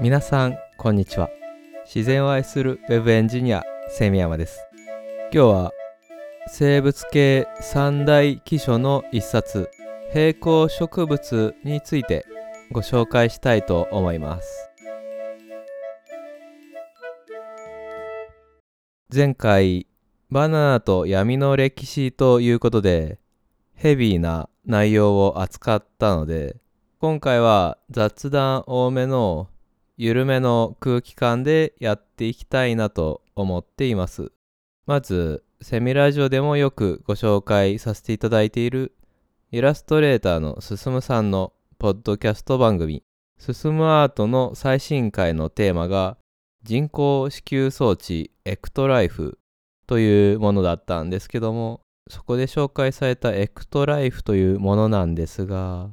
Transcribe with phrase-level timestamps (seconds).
[0.00, 1.28] 皆さんこんにちは。
[1.84, 4.66] 自然を愛するウェブエンジニアセミヤマです。
[5.32, 5.72] 今日は
[6.46, 9.70] 生物系三大奇書の一冊
[10.12, 12.26] 平行植物について
[12.72, 14.70] ご紹介したいと思います。
[19.14, 19.86] 前回
[20.30, 23.18] バナナと闇の歴史ということで
[23.74, 26.56] ヘビーな内容を扱ったので
[27.00, 29.48] 今回は雑談多めの
[29.98, 34.30] 緩めの空気感でやっていきたいなと思っています。
[34.86, 38.94] まずセミラジオでもよくご紹介させていただいている
[39.50, 43.02] イラストレーターのすすむさんのポッドキャスト番組
[43.38, 46.16] 進むアートの最新回のテーマが
[46.62, 49.38] 人工子宮装置エクトライフ
[49.88, 55.90] というものだったんですけどもそこで紹介されたエクトライフというものなんですが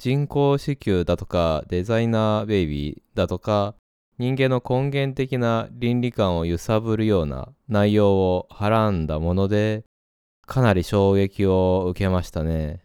[0.00, 3.74] 人工子宮だとかデザイナーベイビーだとか
[4.16, 9.84] 人間の根源的な倫理観を揺さぶるような内容をはらんだもので
[10.46, 12.80] かなり衝撃を受けましたね。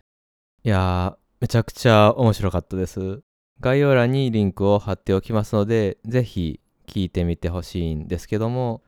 [0.66, 3.22] いやーめちゃくちゃ面白かったです。
[3.62, 8.82] 概要欄にリンクを貼っておきますのでぜひ聞いてみてほしいんですけども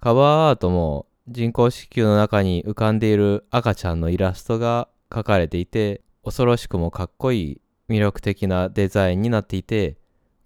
[0.00, 9.96] カバーアートも人工子宮の中に浮かんでいる赤ちゃんのイラストが描かれていて恐ろしくもかっこいい魅力的なデザインになっていて、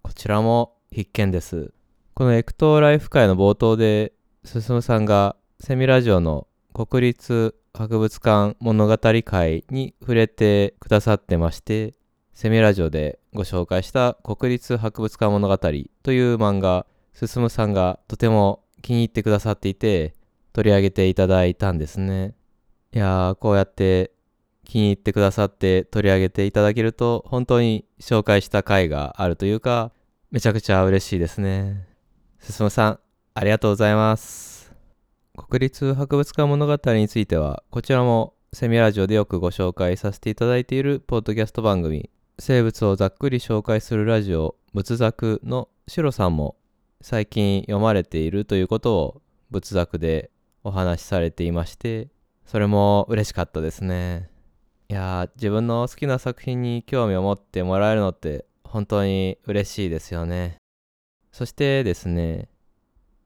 [0.03, 1.73] こちらも必見です。
[2.15, 4.13] このエクトーライフ会の冒頭で、
[4.45, 11.95] 進さんがセミラジオの国立博物館物語会に触れてくださってまして、
[12.35, 20.15] セミラジオでご紹介した国立博物館物語という漫画、進さんがとても気に入ってくださっていて、
[20.53, 22.35] 取り上げていただいたんですね。
[22.93, 24.13] いやー、こうやって
[24.69, 29.93] 気に入ってくださって取り上げていただけると本当に紹介した回があるというか
[30.31, 31.87] めちゃくちゃ嬉しいですね。
[32.39, 33.01] 進さん
[33.35, 34.73] ありがとうございます。
[35.37, 46.57] 国立博物館物語についてはこちらもセミラジオでよくご紹介させていただいているポッドキャスト番組生物をざっくり紹介するラジオ仏作のシロさんも
[47.01, 50.31] 最近読まれているということを仏作で
[50.63, 52.09] お話しされていまして
[52.45, 54.38] それも嬉しかったですね。
[54.91, 60.57] いや自分の好きな作品に興味を持ってもらえるのって本当に嬉しいですよね。
[61.31, 62.49] そしてですね、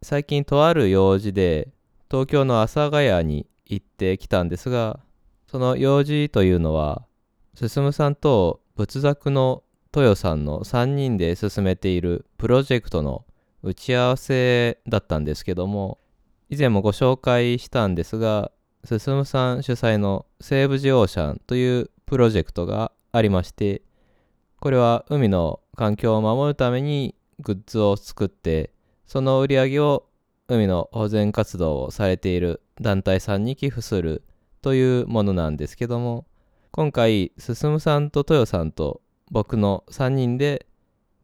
[0.03, 1.69] 最近とある用事で
[2.11, 5.01] 東京の阿佐ヶ谷に行ってきたんですが、
[5.47, 7.07] その用事というのは、
[7.55, 9.63] 進さんと仏作の
[9.95, 13.25] 豊さんの3人で進めているプロジェクトの
[13.63, 15.99] 打ち合わせだったんですけども、
[16.51, 18.52] 以前もご紹介したんですが、
[18.85, 23.83] 進さん主催のセーブ・ジ・オーシャンというプロジェクトがありまして
[24.59, 28.73] これは海の環境を守るためにグッズを作って
[29.07, 30.07] その売り上げを
[30.49, 34.25] 海の保全活動をされている団体さんに寄付する
[34.63, 36.27] というものなんですけども
[36.73, 39.01] 今回進さんと豊さんと
[39.31, 40.67] 僕の3人で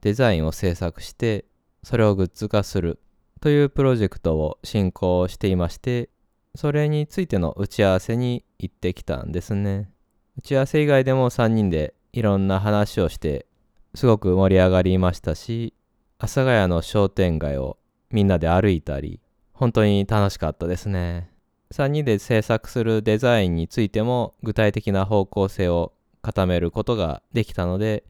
[0.01, 1.45] デザインを制作して
[1.83, 3.01] それをグッズ化する
[3.41, 6.09] というプロジェクトを進行していまして
[6.55, 9.91] それについての打ち合わせに行ってきたんですね。
[10.39, 13.47] 打ち合わせ以外でも3人でいろんな話をして
[13.95, 15.75] すごく盛り上がりましたし
[16.19, 17.77] 阿佐ヶ谷の商店街を
[18.11, 19.21] みんなで歩いたり
[19.53, 21.31] 本当に楽しかったですね。
[21.75, 25.93] 3人で制作するデザインについても具体的な方向性を
[26.23, 28.05] 固めることができたので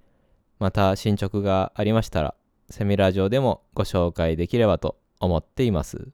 [0.58, 2.34] また進捗がありましたら
[2.70, 6.08] セミラジオでもご紹介できればと思っています。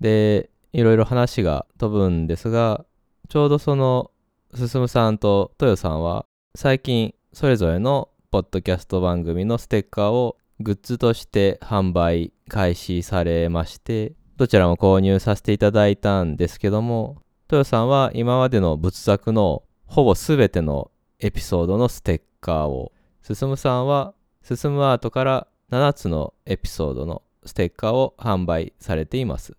[0.00, 2.84] で、いろいろ話が飛ぶんですが
[3.28, 4.10] ちょうどその
[4.56, 6.26] 進さんと豊さんは
[6.56, 22.90] 最近それぞれのポッドキャスト番組のステッカーをグッズとして販売開始されましてどちらも購入させていただいたんですけども豊さんは今までの仏作のほぼ全てのエピソードのステッカーを
[23.22, 24.12] 進さんは
[24.42, 29.56] 進むアートから7つのエピソードのステッカーを販売されています。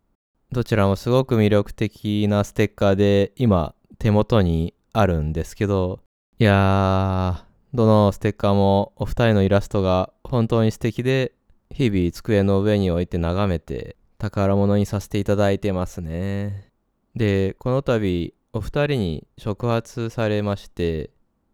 [0.56, 6.00] どちらもすごく魅力的なステッカーで今手元にあるんですけど
[6.40, 11.34] いやーどのステッカーもお二人のイラストが本当に素敵で
[11.72, 16.72] 日々机の上に置いて眺めて宝物にさせていただいてますね。
[17.18, 21.10] でこの度お二人に触発されまして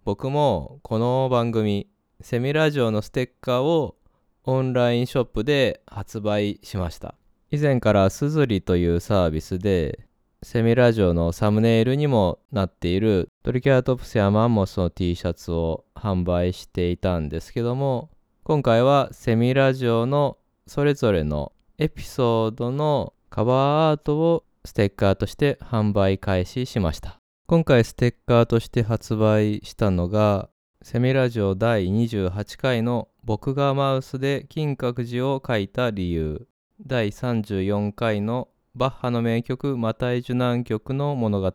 [0.06, 1.88] 僕もこの番組
[2.20, 3.96] セミラジオのステッカーを
[4.44, 7.16] オンラインショップで発売しました。
[7.54, 10.08] 以前からすずりというサービスで
[10.42, 18.10] セミラジオのサムネイルにもなっているトリケラトプスやマンモスの T シャツを販売していたんですけども
[18.46, 27.18] 今回はセミラジオのそれぞれのエピソードのカバーアートをステッカーとして販売開始しました。
[27.48, 30.50] 今回ステッカーとして発売したのが
[30.84, 36.48] セミラジオ第28回の僕がマウスで金閣寺を書いた理由
[36.88, 41.52] 第34回のバッハの名曲マタイ受難曲の物語。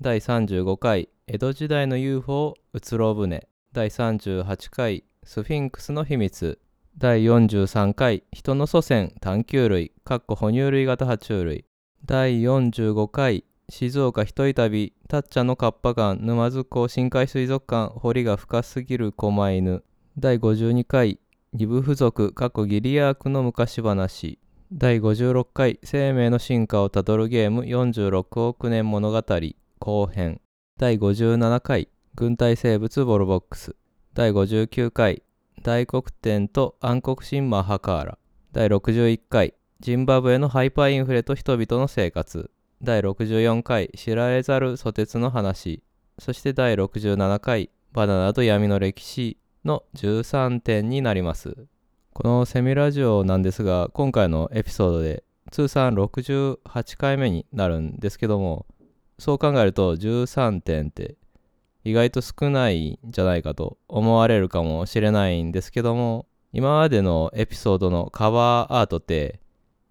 [0.00, 3.48] 第35回江戸時代の UFO うつろ船。
[3.72, 6.60] 第38回スフィンクスの秘密。
[6.98, 11.64] 第43回人の祖先探求類かっこ哺乳類型爬虫類。
[12.04, 19.82] 第45回静岡一人旅タッチャのカッパ館沼津港深海水族館堀が深すぎる狛犬。
[20.18, 21.18] 第52回
[21.54, 24.38] 二部付属過去ギリアークの昔話。
[24.72, 29.20] 第56回生命の進化をたどるゲーム46億年物語
[29.80, 30.40] 後編。
[30.78, 33.74] 第57回軍隊生物ボロボックス。
[34.14, 35.24] 第59回
[35.64, 38.18] 大黒天と暗黒神マハカーラ。
[38.52, 42.52] 第61回ジンバブエのハイパーインフレと人々の生活。
[42.80, 45.82] 第64回知られざる蘇鉄の話。
[46.20, 51.66] そして第67回バナナと闇の歴史の13点になります。
[52.22, 58.66] このセミラジオなんですが今回のエピソードで通算68回目になるんですけども
[59.18, 61.16] そう考えると13点って
[61.82, 69.40] 意外と少ないんじゃないかと思われるかもしれないんですけども今までのエピソードのカバーアートって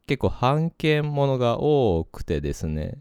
[0.05, 2.99] 結構版権ものが多くてですね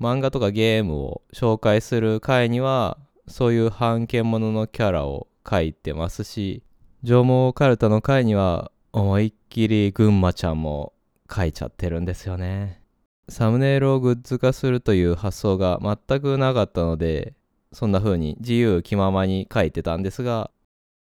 [0.00, 2.96] 漫画とかゲームを紹介する回には
[3.28, 6.62] そういう版権もののキャラを描いてますし
[7.02, 10.92] 縄文カルタの回には思いっきり群馬ちゃんも
[11.28, 12.82] 描いちゃってるんですよね
[13.28, 17.34] サムネイルをグッズ化するという発想が全くなかったので
[17.72, 20.50] そんな風に自由気ままに書いてたんですが、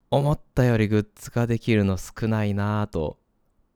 [0.09, 3.17] 思ったよりグッズ化できるの少ないなぁと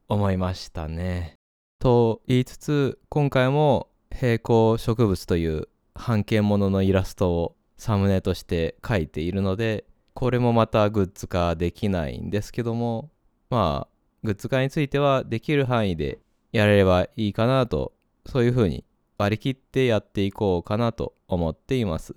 [0.10, 1.36] 思いましたね。
[1.80, 9.86] と言いつつ、今回も平行植物という半径もののイラストをサムネとして書いているので、
[10.16, 13.12] これもまたグッズ化できないんですけども、
[13.50, 16.20] まあ、グッズ化についてはできる範囲で
[16.54, 17.92] やれればいいかなと、
[18.26, 18.86] そういう風に
[19.18, 22.16] 割り切ってやっていこうかなと思っています。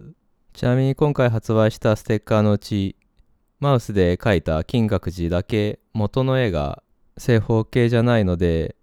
[0.53, 2.95] ちなみに今回発売したステッカーのうち、
[3.59, 6.85] マウスで描いた金閣寺だけ元の絵が
[7.17, 8.77] 正方形じゃないので、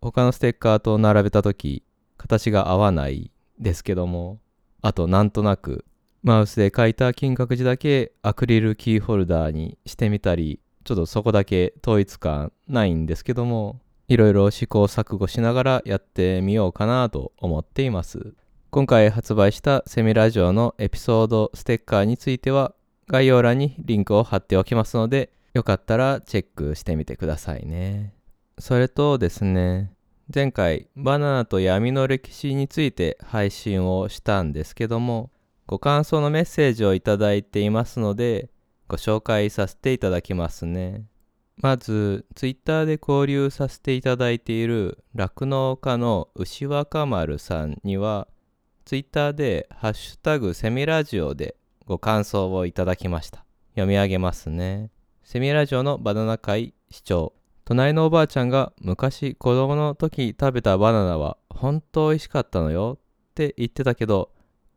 [0.00, 1.84] 他のステッカーと並べた時、
[2.16, 3.30] 形が合わない
[3.60, 4.40] ですけども、
[4.82, 5.84] あとなんとなく
[6.22, 18.34] マウスで描いた金閣寺だけアクリルキーホルダーにしてみたり、ちょっとそこだけ統一感ないんですけども、いろいろ試行錯誤しながらやってみようかなと思っています。
[18.70, 22.74] 今回発売したセミラジオのエピソードステッカーについては
[23.06, 28.12] 概要欄にリンクを貼っておきますのでよかったらチェックしてみてくださいね。
[28.58, 29.92] それとですね、
[30.34, 35.30] 前回バナナと闇の歴史について配信をしたんですけども
[35.68, 38.48] ご感想のメッセージをいただいていますので
[38.88, 41.04] ご紹介させていただきますね。
[41.58, 48.28] まず、ツイッターで交流させていただいている酪農家の牛若丸さんには
[48.86, 51.54] ツイッターでハッシュタグセミラジオで
[51.84, 53.44] ご感想をいただきました。
[53.72, 54.90] 読み上げますね。
[55.22, 57.34] セミラジオのバナナ会視聴。
[57.66, 64.30] 隣のおばあちゃんが昔子供の時食べたバナナは本当美味しかったのよって言ってたけど、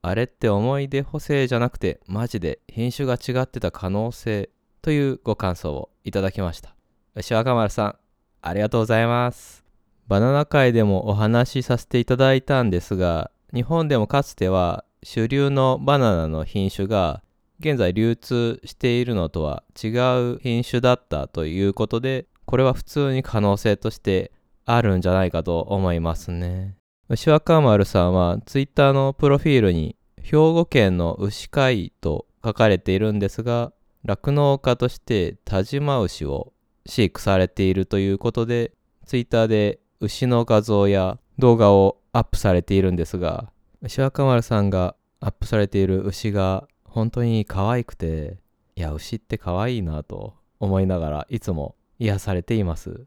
[0.03, 4.49] あれって思い出補正じゃなくてマジで品種が違ってた可能性
[4.81, 6.75] というご感想をいただきました。
[7.15, 7.95] 牛若丸さん、
[8.41, 9.63] ありがとうございます。
[10.07, 17.21] バナナ会でもお話しさせていただいたんですが、日本でもかつては主流のバナナの品種が
[17.59, 24.31] 現在流通しているのとは違う品種だったということでこれは普通に可能性として
[24.65, 26.75] あるんじゃないかと思いますね
[27.11, 33.73] 牛若丸さんはツイッターのプロフィールに兵庫県の牛飼いと書かれているんですが
[34.05, 36.53] 酪農家として田島牛を
[36.85, 38.71] 飼育されているということで
[39.05, 43.51] ツイッターで牛の画像や動画をアップされているんですが、
[43.81, 48.37] 牛若丸さんがアップされている牛が本当に可愛くて、
[48.75, 53.05] いや、牛って可愛いなと思いながらいつも癒されています。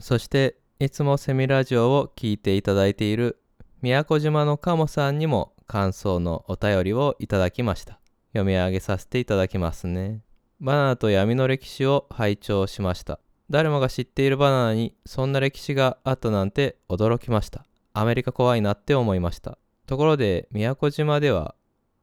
[0.00, 3.38] そして、いつもセミラジオを聞いていただいている
[3.84, 8.00] 宮古島のカモさんにも感想のお便りをいただきました。
[8.32, 10.22] 読み上げさせていただきますね。
[10.58, 13.20] バナナと闇の歴史を拝聴しました。
[13.50, 17.66] 誰もが知っているバナナにそんな歴史があったなんて驚きました。
[17.92, 19.58] アメリカ怖いなって思いました。
[19.86, 21.54] ところで宮古島では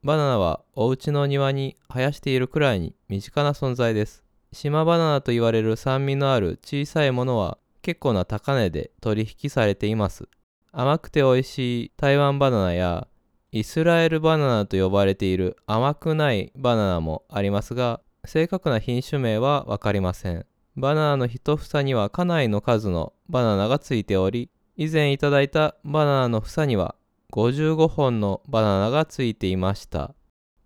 [0.04, 4.22] バナナはお家の庭に生やしているくらいに身近な存在です。
[4.52, 10.28] 島バナナと言われる酸味のある小さいものは結構な高値で取引されています。
[10.74, 13.06] 甘くて美味しい台湾バナナや
[13.50, 20.46] イスラエルバナナと呼ばれている甘くないバナナもありますが、正確な品種名はわかりません。
[20.74, 24.48] バナナの一房にはかなりの数のバナナがついており、
[24.78, 26.94] 以前いただいたバナナの房には
[27.32, 30.14] 55本のバナナがついていました。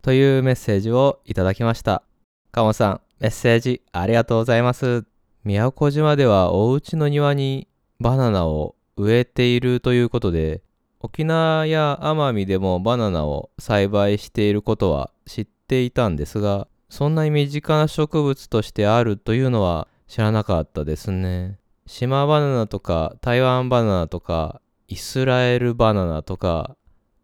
[0.03, 2.05] というメッセージをいただきました。
[2.53, 5.05] カモさん、メッセージありがとうございます。
[5.43, 7.67] 宮古島ではお家の庭に
[7.99, 10.63] バナナを植えているということで、
[11.01, 21.59] 沖縄や奄美でもバナナを栽培していることは知っていたんですが、そんなに身近な植物としてあるというのは知らなかったですね。
[21.87, 26.77] 島バナナとか台湾バナナとかイスラエルバナナとか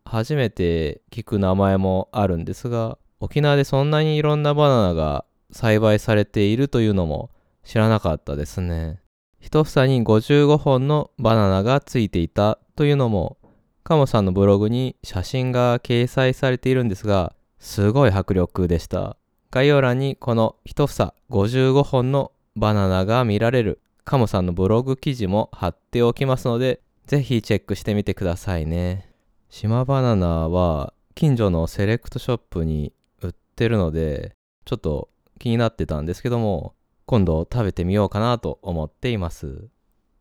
[0.04, 7.30] 初めて聞く名前もあるんですが沖縄でそんなにいろんなバナナが栽培されているというのも
[7.64, 9.01] 知らなかったですね。
[9.42, 13.38] 一房に55本のバナナがついていたというのも
[13.82, 19.16] カモさんのブログに写真が掲載されているんですがすごい迫力でした。
[19.50, 29.10] 概要欄にこの一房55本のバナナが見られるカモさんのブログ記事も貼っておきますので、ぜひチェックしてみてくださいね。
[29.50, 35.08] 島バナナは近所のセレクトショップに売ってるので、ちょっと
[35.38, 36.74] 気になってたんですけども、
[37.12, 39.68] 今度食べてみようかなと思っています。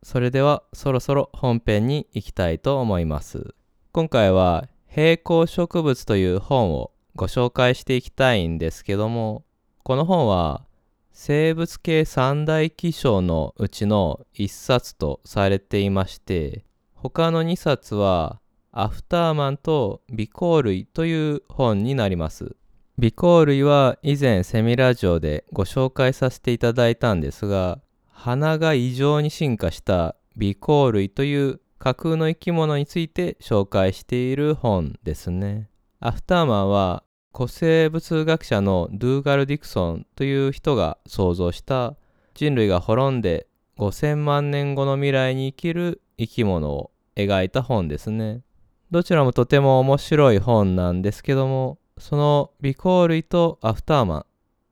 [0.02, 3.54] それではそろそろ本編に行きたいと思います。
[3.92, 9.42] 今回は平行植物という本をご紹介していきたいんですけども、
[9.84, 10.66] この本は
[11.12, 22.54] 生物系三大気象のうちの1冊とされていまして他の2冊はアフターマンと微光類という本になります
[22.98, 27.78] 微光類は以前セミラジオでご紹介させていただいたんですが
[28.10, 35.68] 鼻が異常に進化した微光類という架空の生き物について紹介している本ですね
[36.00, 37.02] アフターマンは
[37.34, 41.96] 古生物学者のドゥーガル・ディクソンという人が創造した
[42.34, 43.46] 人類が滅んで
[43.78, 48.42] 5000万年後の未来に生きる生き物を描いた本ですね。
[48.90, 54.26] どちらもとても面白い本なんですけども、その微光類とアフターマン、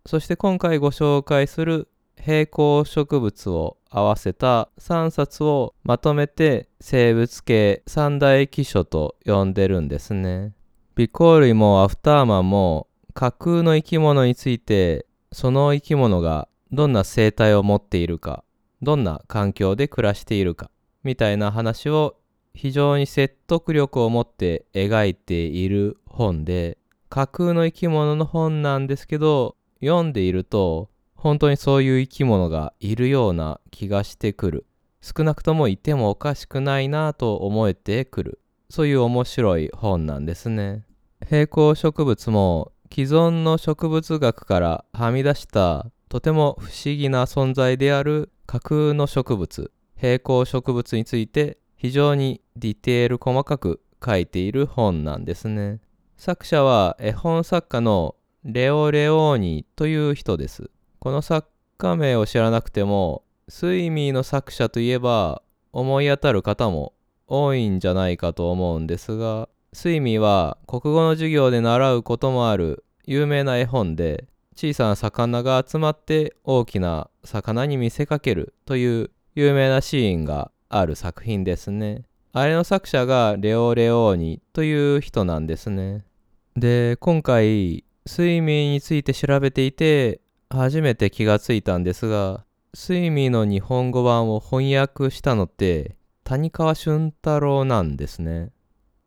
[0.05, 1.87] そして今回ご紹介する
[2.21, 10.55] 平行植物を合わせた3冊をまとめて生物系三大奇書と呼んでるんですね。
[10.97, 18.43] ビコー類もアフターマンも架空の生き物についてその生き物がどんな生態を持っているか
[18.83, 20.69] どんな環境で暮らしているか
[21.05, 22.17] みたいな話を
[22.55, 26.80] 非常に説得力を持って描いている本で
[27.11, 34.67] 架空の生き物の本なんですけど読んでいると本当にそういう生き物がいるような気がしてくる。
[35.03, 38.41] 少なくともいてもおかしくないなと思えてくる。
[38.71, 40.85] そういう面白い本なんですね。
[41.29, 55.81] 平行植物も既存の植物学からはみ出したとても不思議な存在である架空の植物平行植物について非常にディテール細かく書いている本なんですね。
[56.21, 61.49] 作者は絵本作家のレオ・レオーニという人ですこの作
[61.79, 65.41] 家名を知らなくてもスイミーの作者といえば
[65.73, 66.93] 思い当たる方も
[67.27, 82.03] 多いんじゃないかと思うんですが睡眠は国語の授業で習うこともある有名な絵本で小さな魚が集まって大きな魚に見せかけるという有名なシーンがある作品ですね。
[82.33, 86.05] あれの作者がレオ・レオーニという人なんですね。
[86.57, 98.51] で、今回睡眠について調べていて初めて気がついたんですが睡眠の日本語版を翻訳したのって谷川俊太郎なんですね。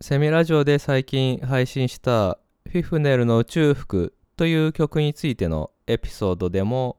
[0.02, 2.38] セミラジオで最近配信した
[2.70, 6.98] フィフネルの宇宙服という曲についてのエピソードでも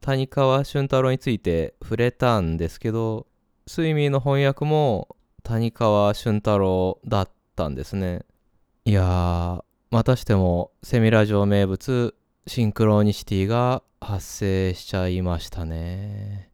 [0.00, 3.26] 谷川俊太郎について触れたんですけど
[3.68, 8.22] 睡眠の翻訳も谷川俊太郎だったんですね
[8.86, 12.14] いやまたしてもセミラジオ名物
[12.46, 16.50] シンクロニシティが発生しちゃいましたね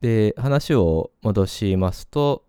[0.00, 2.44] で話を戻しますと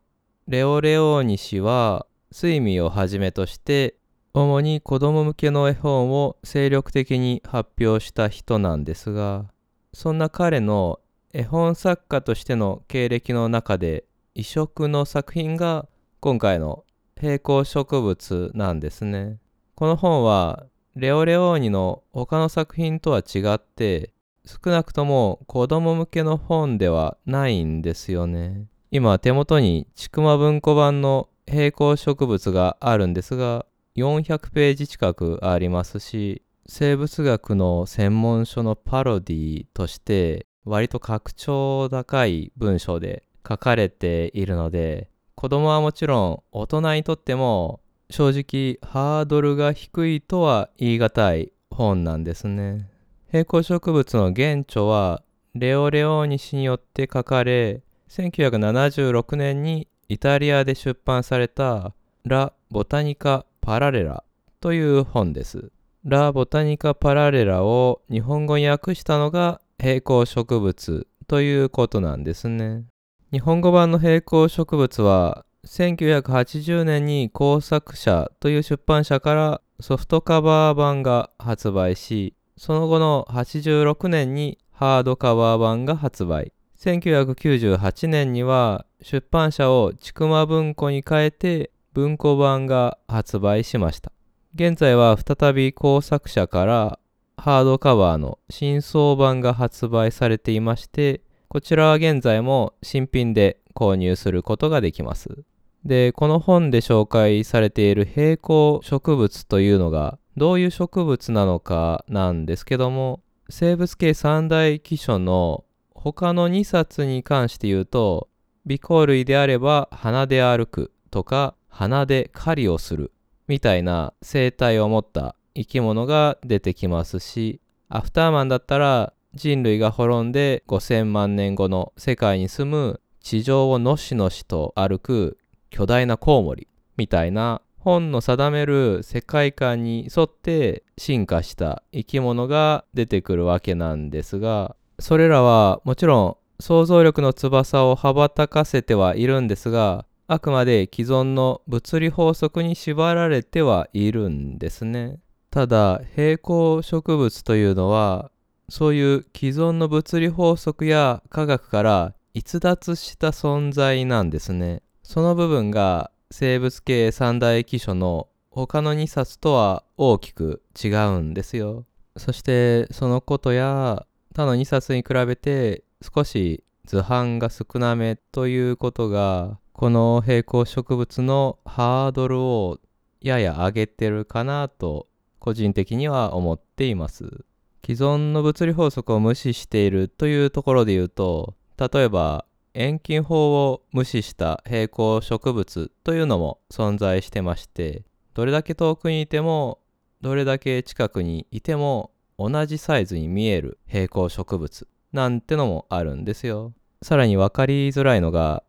[0.48, 3.96] レオレオーニ氏は睡眠をはじめとして
[4.36, 9.46] 主に子供向けの絵本を精力的に発表した人なんですが
[9.92, 11.00] そんな彼の
[11.34, 15.88] 絵本作家としての経歴の中で異色の作品が
[16.20, 16.84] 今回の
[17.20, 19.40] 平行植物なんですね。
[19.76, 24.14] この本はレオレオーニの他の作品とは違って
[24.46, 28.68] 少なくとも子供向けの本ではないんですよね。
[28.90, 33.66] 今手元にちくま文庫版の並行植物があるんですが
[33.98, 52.90] 400ページ近くありますし生物学の専門書のパロディとして割と格調高い文章で書かれているので子供はもちろん大人にとっても正直ハードルが低いとは言い難い本なんですね。
[53.32, 55.24] 並行植物の原著は
[55.56, 61.94] レオ・レオーニ氏によって書かれ1976年にイタリアで出版された
[62.24, 64.24] ラ・ボタニカ・パラレラ
[64.62, 65.72] という本です。
[66.04, 72.86] ラ・ボタニカ・パラレラを日本語に訳したのが並行植物ということなんですね。
[73.32, 86.54] 日本語版の並行植物は1980年に工作者という出版社からソフトカバー版が発売し、その後の86年にハードカバー版が発売。
[86.80, 94.12] 1998年には出版社をちくま文庫に変えて文庫版が発売しました。
[94.54, 97.00] 現在は再び工作者から
[97.38, 105.44] ハードカバーの新装版が発売されていまして、こちらは現在も新品で購入することができます。
[105.86, 115.64] で、この本で紹介されている並行植物というのがどういう植物なのかなんですけども、生物系三大基礎の
[115.94, 118.30] 他の2冊に関して言うと、
[118.66, 123.12] 微光類であれば鼻で歩くとか鼻で狩りをする
[123.48, 135.38] みたいな生態を持った生き物が出てきますし、アフターマンだったら人類が滅んで5000万年後の世界に住む地上をのしのしと歩く
[135.76, 155.20] 巨大なコウモリみたいな本の定める世界観に沿って進化した生き物が出てくるわけなんですがそれらはもちろん想像力の翼を羽ばたかせてはいるんですがあくまで既存の物理法則に縛られてはいるんですね。
[155.52, 158.32] ただ平行植物というのは
[158.70, 164.82] そういう既存の物理法則や科学から逸脱した存在なんですね。
[165.08, 171.86] その部分が生物系三大基礎の他の2冊とは大きく違うんですよ。
[172.18, 182.80] そしてそのことや他の2冊に比べて少し図版が少なめということがこの平行植物のハードルを
[183.22, 185.08] やや上げてるかなと
[185.40, 187.46] 個人的には思っています。
[187.86, 192.46] 既存の物理法則を無視しているというところで言うと例えば
[192.78, 199.80] 遠近法を無視した平行植物というのも存在してましてどれだけ遠くにいても
[200.20, 206.74] どれだけ近くにいても同じサイズに見える平行植物なんてのもあるんですよ。
[207.02, 208.62] さらに分かりづらいのが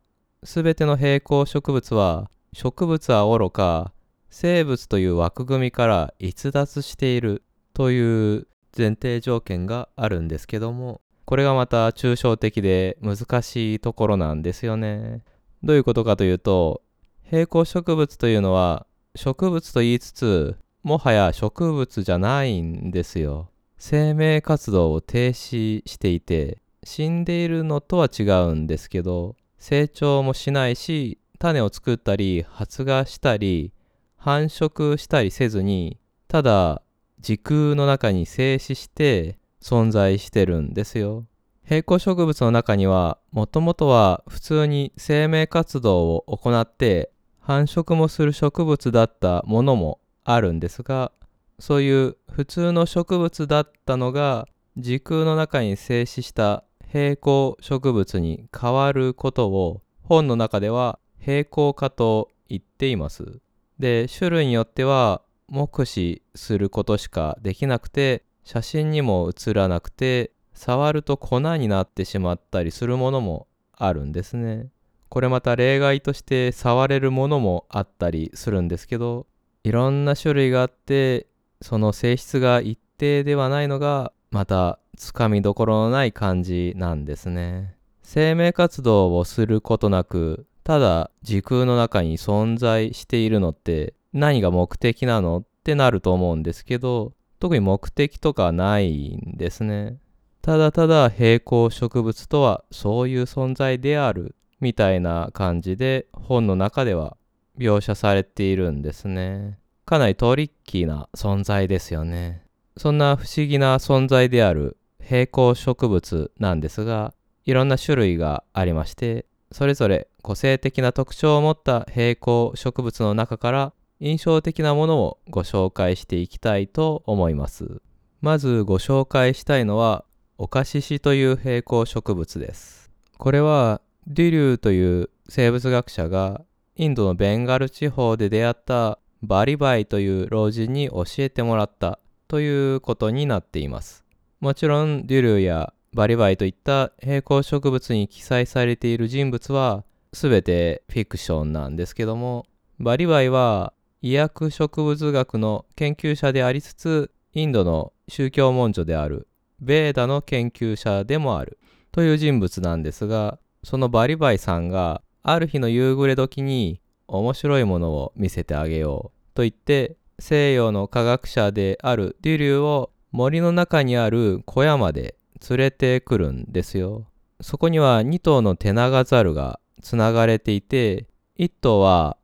[0.45, 3.93] 全ての平行植物は植物はおろか
[4.31, 7.43] 生物という枠組みから逸脱している
[7.75, 15.23] という前提条件があるんですけどもこれがまた抽象的で難しいところなんですよね。
[15.63, 16.83] どういうことかというと
[17.25, 18.87] 平行植物というのは
[19.17, 23.51] 植物と言いつつもはや植物じゃないんですよ。
[23.77, 33.73] 生命活動を停止していて死んでいるのとは違うんですけど成長もしないし種を作ったり発芽したり
[34.17, 36.83] 繁殖したりせずにただ
[37.19, 41.25] 時空の中に静止して存在してるんですよ。
[41.65, 51.11] 平行植物の中にはもともとは普通に生命活動を行って繁殖もする植物だったものもあるんですが
[51.59, 63.41] そういう普通の植物だったのが時空の中に静止した平行植物に変わることを本の中では平行化と言っています。
[63.79, 74.69] で種類によっては目視することしかできなくて写真にも写らなくて触ると粉になってしまったりするものもあるんですね。
[75.09, 79.27] これまた例外として触れるものもあったりするんですけど
[79.65, 81.27] いろんな種類があって
[81.61, 87.75] その性質が一定ではないのがまたつかみどころのない感じなんですね。
[88.05, 99.99] 生命活動をすることなくただ時空の中に存在しているのって何が目的なのってなると思うんですけど特に目的とかないんですね。
[100.43, 107.17] ただただ平行植物とはそういう存在であるみたいな感じで本の中では
[107.59, 109.59] 描写されているんですね。
[109.85, 112.47] かなりトリッキーな存在ですよね。
[112.77, 127.81] そんな不思議な存在である平行植物なんですがいろんな種類がありましてそれぞれ個性的な特徴を持った平行植物の中から印象的なものをご紹介していきたいと思います。
[128.21, 130.05] まずご紹介したいのは
[130.39, 132.91] オカシシという平行植物です。
[133.17, 136.43] これはデュリューという生物学者が
[136.77, 144.05] インドのベンガル地方で出会ったバリバイという老人に教えてもらったということになっています。
[144.41, 152.47] もちろんデュリューやバリバイといった平行植物に記載されている人物は全てフィクションなんですけども
[152.79, 153.73] バリバイは
[154.07, 159.27] 医薬植物学の研究者でありつつインドの宗教文書である
[159.59, 161.59] ベーダの研究者でもある
[161.91, 175.17] という人物なんですがそのバリバイさんがある日の夕暮れ時に面白いものを見せてあげようと言って西洋の科学者であるデュリューを森の中にある小屋まで
[175.51, 177.09] 連れてくるんですよ。
[177.41, 182.17] そこには2頭のテナガザルがつながれていて1頭は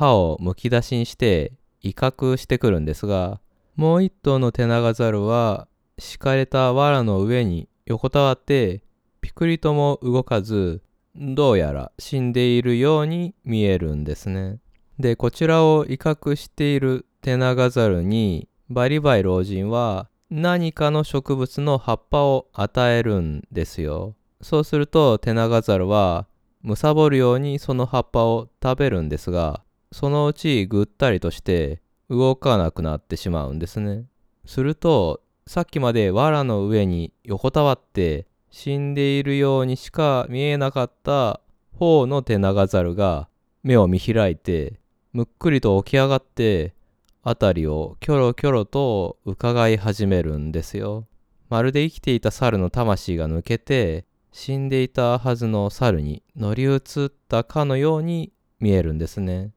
[0.00, 3.38] 歯をむき出しにして威嚇してくるんですが
[3.76, 8.82] もう1頭のテナガザルは敷かれた藁の上に横たわって
[9.20, 10.80] ピクリとも動かず
[11.14, 14.60] どうやら死んでいるように見えるんですね。
[14.98, 24.14] でこちらを威嚇しているテナガザルにバリバイ老人は何かの植物の葉っぱを与えるんですよ。
[24.40, 26.26] そうするとテナガザルは
[26.64, 34.04] 貪るようにその葉っぱを食べるんですがそのうちぐったりとして動かなくなってしまうんですね。
[34.46, 41.40] するとさっきまで藁の上に横たわって死んでいるようにしか見えなかった
[41.76, 43.28] 方のテナガザルが
[43.62, 44.80] 目を見開いて
[45.12, 46.74] むっくりと起き上がって
[47.22, 51.06] 辺りをキョロキョロと伺い始めるんですよ。
[51.48, 56.80] まるで生きていた猿の魂が抜けて死んでいたはずの猿に乗り移っ
[57.28, 59.52] たかのように見えるんですね。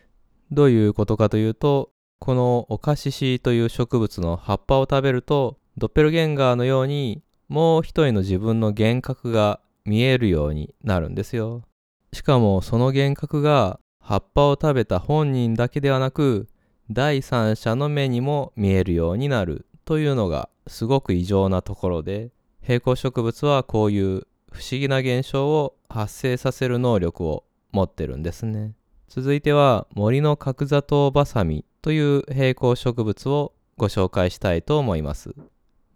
[0.53, 1.89] どういうことかというと
[2.19, 11.63] このオカシシという植物の葉っぱを食べるとドッペルゲンガーのようにもう一人の自分の幻覚が見えるようになるんですよ。
[12.13, 16.47] しかもその幻覚が葉っぱを食べた本人だけではなく
[16.91, 22.29] 第三者の目にも見えるようになるというのがすごく異常なところで
[22.61, 28.73] 平行植物はこういう不思議な現象を発生させる能力を持ってるんですね。
[29.07, 35.35] 続いては森の角砂糖バサミという平行植物をご紹介したいと思います。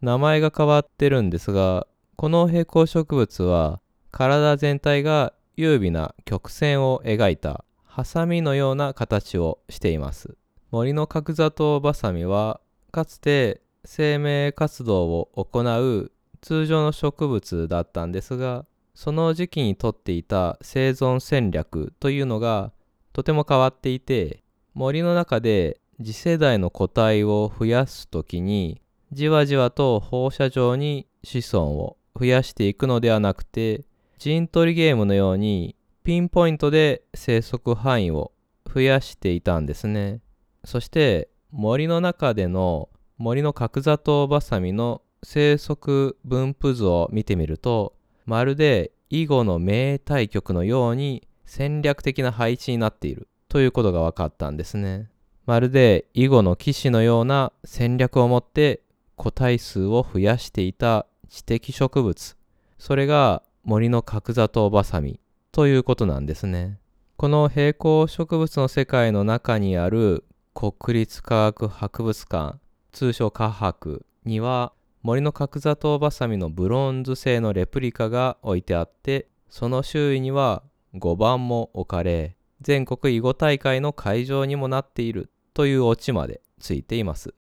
[0.01, 10.37] 名前が変わってるんですがこの平行植物は体全体が優美な曲線を描いたハサミのような形をしています。
[10.69, 12.59] 森の角砂糖バサミは
[12.91, 22.71] かつて生命活動を行う通常の植物だったんですがその時期にとっていた生存戦略というのが
[23.17, 24.43] とても変わっていて
[24.75, 28.79] 森の中で次世代の個体を増やす時に
[29.11, 33.85] じわじわと放射状に子孫を増やしていくのではなくて
[34.19, 38.33] 陣取りゲームのようにピンポイントで生息範囲を
[38.71, 40.21] 増やしていたんですね。
[40.63, 47.95] そして森の中での森の角砂糖バサミの生息分布図を見てみると
[48.27, 55.09] まるで囲碁の名対局のように戦略的な配置になっているということが分かったんですね。
[55.45, 58.81] まるで囲碁の棋士のような戦略を持って
[59.15, 62.37] 個体数を増やしていた知的植物
[62.77, 65.21] それが森の角砂糖バサミ
[65.53, 66.79] ということなんですね。
[67.15, 72.59] この平行植物の世界の中にある国立科学博物館
[72.91, 80.63] 通称科博には森の角砂糖バサミのブロンズ製のレプリカが置いてあってその周囲には
[80.99, 87.33] 5番も置かれ全国囲碁大会の会場にもなっているというオチまでついています。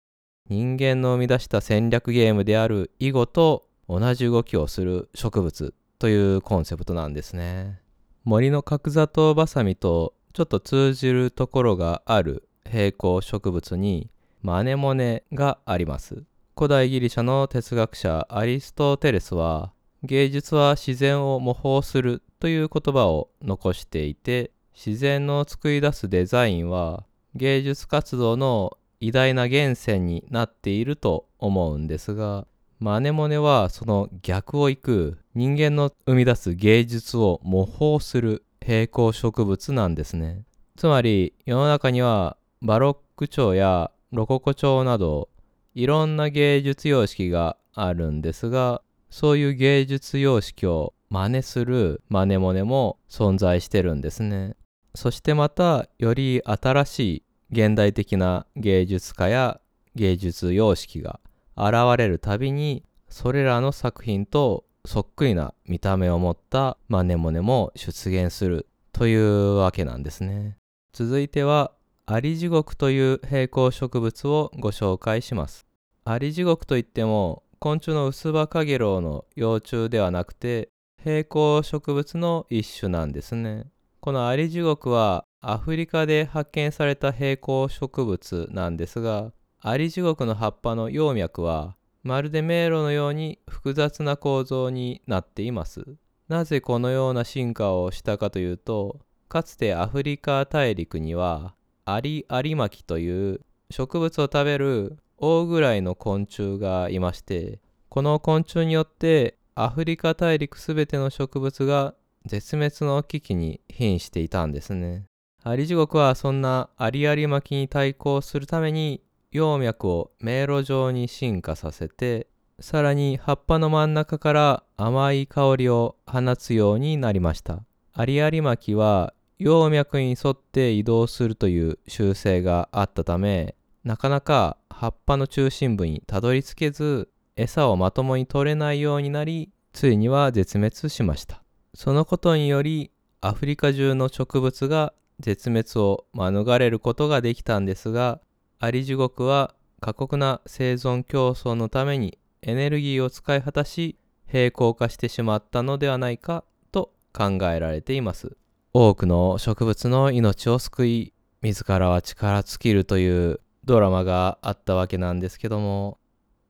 [0.49, 7.81] 人間の生み出した戦略ゲームである囲碁と同じ動きをする植物というコンセプトなんですね。
[8.25, 14.11] 森の角砂糖バサミとちょっと通じるところがある平行植物に
[14.43, 16.25] マネモネがあります。
[16.57, 19.73] 古代ギリシャの哲学者アリストテレスは
[20.05, 32.47] 芸術は自然を模倣するという言葉を残していて自然の作り出すデザインは芸術活動の偉大な源泉になっていると思うんですが
[32.81, 40.43] マネモネはその逆をいく人間の生み出す芸術を模倣する平行植物なんですね。
[40.77, 45.31] つまり世の中にはバロック調やロココ調など
[45.75, 48.83] いろんな芸術様式があるんですが
[49.15, 54.57] そういう芸術様式を真似するマネモネも存在してるんですね。
[54.97, 57.23] そしてまたより新しい
[57.53, 59.61] 現代的な芸術家や
[59.95, 61.21] 芸術様式が
[61.57, 70.57] 現れるたびにそれらの作品とそっくりな見た目を持ったマネモネも出現するというわけなんですね。
[70.93, 71.71] 続いては
[72.07, 75.69] アリジゴクという平行植物をご紹介します。
[76.05, 80.71] アリジゴクといっても昆虫のウスバカゲロウの幼虫ではなくて
[81.03, 83.67] 平行植物の一種なんですね。
[84.01, 95.97] このアリジゴクはアフリカで発見された平行植物なんですがアリジゴクの葉っぱの葉脈はまるで迷路のように複雑な構造になっています。
[96.29, 103.41] なぜこのような進化をしたかというとかつてアフリカ大陸にはアリアリマキという
[103.71, 111.95] 植物を食べる大ぐらいの昆虫がいましてこの昆虫によってアフリカ大陸すべての植物が
[112.27, 115.05] 絶滅の危機に瀕していたんですね。
[115.45, 122.27] アリジゴクはそんなアリアリ巻きに対抗するために葉脈を迷路状に進化させて
[122.59, 127.63] さらに葉っぱの真ん中から甘い香りを放つようになりました。
[127.93, 141.43] アリアリ巻きは葉脈に沿って移動するという習性があったためなかなか葉っぱの中心部にたどり着けず餌をまともに取れないようになりついには絶滅しました。
[141.75, 148.21] そのことによりアフリカ中の植物が絶滅を免れることができたんですが
[148.59, 158.37] アリジゴクは過酷な生存競争のためにエネルギーを使い果たし平行化してしまったのではないかと考えられています
[158.73, 165.99] 多くの植物の命を救い自らは力尽きるというドラマがあったわけなんですけども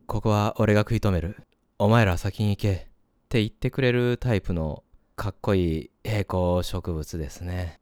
[0.07, 1.37] ここは俺が食い止める
[1.79, 2.77] お前ら先に行けっ
[3.29, 4.83] て言ってくれるタイプの
[5.17, 7.81] かっこいい平行植物ですね。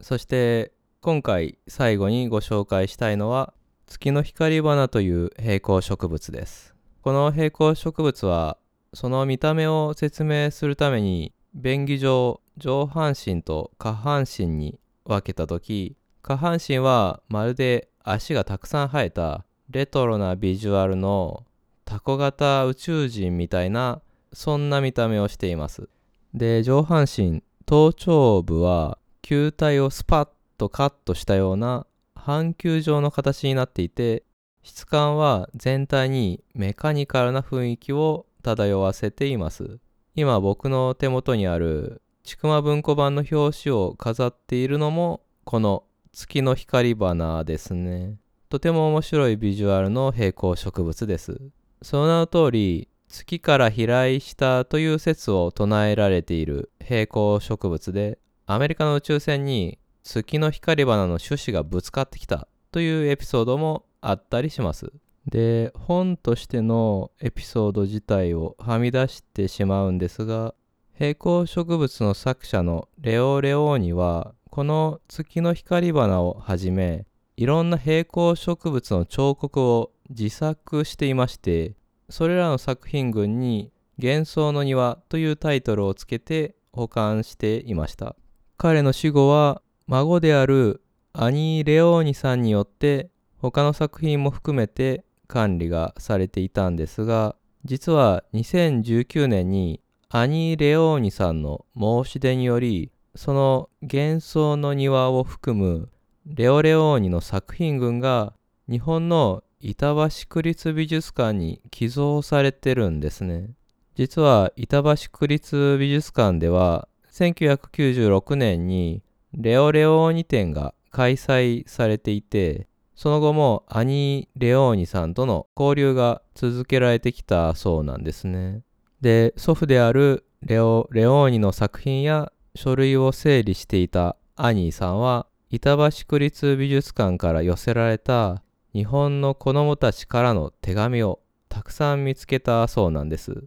[0.00, 3.54] そして今回最後にご紹介したいのは
[3.86, 6.74] 月の光花という平行植物です。
[7.02, 8.58] この平行植物は
[8.94, 21.44] その見た目を説明するために便宜上上半身と下半身に分けた時下半身はまるで足がたくさん生えたレトロなビジュアルの
[21.84, 25.88] タコ型宇宙人みたいなそんな見た目をしています。
[26.34, 34.24] で上半身頭頂部は球体をスパッとカットしたような半球状の形になっていて
[34.62, 39.78] 質感は全体にメカニカルな雰囲気を漂わせています
[40.14, 48.16] 今僕の手元にあるちくま文庫版の表紙を飾っているのもこの月の光花ですね
[48.48, 51.40] とても面白いビジュアルの平行植物です
[51.80, 64.92] その名の通り月から飛来したという説を唱えられている平行植物でアメリカの宇宙船に月の光花の種子がぶつかってきたというエピソードもあったりします。
[65.26, 70.54] で本としてのエピソード自体をはみ出してしまうんですが
[70.98, 77.06] 平行植物の作者のレオ・レオーニはこの月の光花をはじめ
[77.38, 81.74] いろんな平行植物の彫刻を自作していまして
[82.10, 88.14] それらの作品群に幻想の庭というタイトルをつけて保管していました。
[88.58, 90.82] 彼の死後は孫である
[91.14, 105.90] アニー・レオーニさんによって他の作品も含めて管理がされていたんですが実は2019年にアニー・レオーニさんの申し出によりその幻想の庭を含む
[106.26, 108.32] レオ・レオーニの作品群が
[108.70, 113.50] 日本の板橋区立美術館に寄贈されてるんですね。
[113.94, 119.02] 実は板橋区立美術館では1996年に
[119.34, 128.62] レオレオーニ展が開催されていてその後もアニー・レオーニさんとの交流が続けられてきたそうなんですね。
[129.00, 138.42] で祖父であるレオ・レオーニの作品や書類を整理していたアニーさんは板橋区立美術館から寄せられた
[138.74, 143.44] 日本の子供たちからの手紙をたくさん見つけたそうなんです。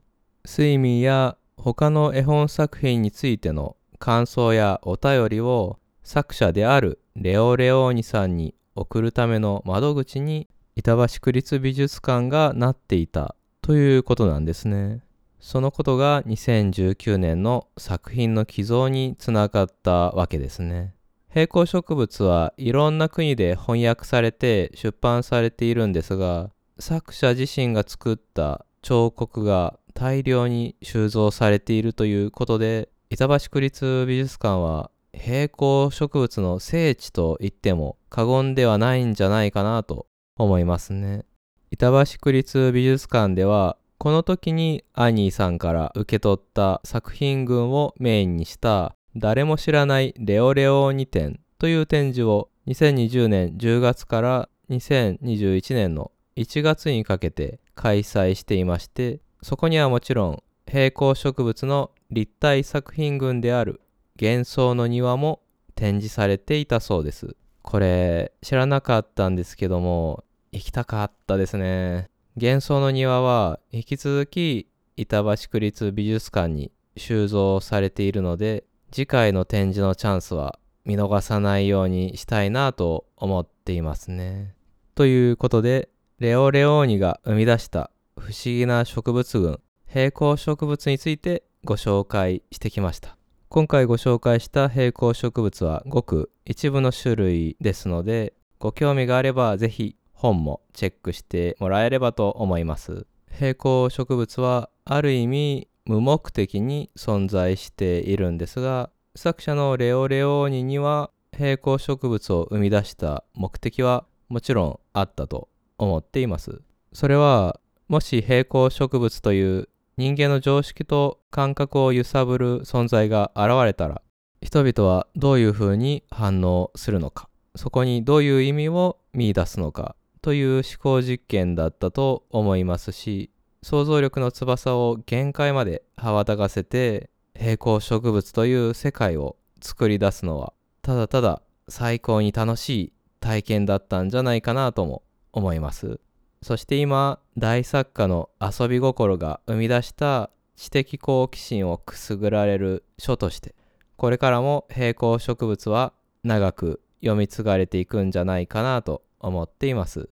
[0.48, 15.02] 睡眠や他の絵本作品についての感想やお便りを作者であるレオ・レオーニさんに送るための窓口に板橋区立美術館がなっていたということなんですね。
[15.40, 20.96] そのことが2019年の作品の寄贈につながったわけですね。
[21.30, 41.26] 平行植物はいろんな国で翻訳されて出版されているんですが作者自身が作った彫刻が大量に収蔵されているということで板橋区立美術館は平行植物の聖地と言っても過言ではないんじゃないかなと思いますね。
[41.72, 63.82] 板橋区立美術館ではこの時にアニーさんから受け取った作品群をメインにした誰も知らないレオレオーニ展という展示を2020年10月から2021年の1月にかけて開催していましてそこにはもちろん平行植物の立体作品群である
[64.22, 65.42] 幻想の庭も
[65.74, 67.36] 展示されていたそうです。
[67.64, 72.12] これ知らなかったんですけども行きたかったですね。
[72.38, 74.68] 幻想の庭は引き続き
[74.98, 84.54] 板橋区立美術館に収蔵されているので次回の展示のチャンスは見逃さないようにしたいなと思っていますね。
[84.96, 85.88] ということで
[86.20, 93.16] レオレオーニが生み出した不思議な植物群平行植物についてご紹介してきました。
[93.48, 103.06] 今回ご紹介した平行植物はごく一部の種類ですので、ご興味があればぜひ本もチェックしてもらえればと思います。
[103.32, 116.62] 平行植物はある意味無目的に存在しているんですが、作者のレオレオーニには平行植物を生み出した目的はもちろんあったと思っています。
[116.94, 124.02] それはもし平行植物という人間の常識と感覚を揺さぶる存在が現れたら
[124.42, 129.96] 人々はどういうふうに反応するのかそこにどういう意味を見いだすのか
[130.26, 133.30] という思考実験だったと思いますし
[133.62, 146.00] 想像力の翼を限界まで羽ばたかせて平行植物という世界を作り出すのはただただ最高に楽しい体験だったんじゃないかなとも思います。
[146.42, 153.54] そして今大作家の遊び心が生み出した知的好奇心をくすぐられる書として
[153.96, 160.10] これからも平行植物は長く読み継がれていくんじゃないかなと思っています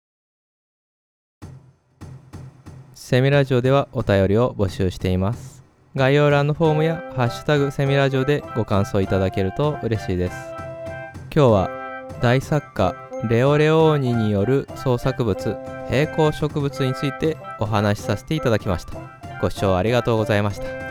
[2.94, 5.62] セミラジオではお便りを募集しています。
[5.96, 10.36] 概要欄のフォームや「ハッシュタグセミラジオ」でご感想いただけると嬉しいです。
[11.34, 11.70] 今日は
[12.20, 12.94] 大作家
[13.28, 15.56] レオレオーニによる創作物
[15.88, 18.94] 平行植物についてお話しさせていただきました。
[19.40, 20.83] ご視聴ありがとうございました。